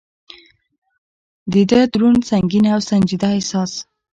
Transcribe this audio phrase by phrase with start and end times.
[1.51, 3.71] د ده دروند، سنګین او سنجیده احساس.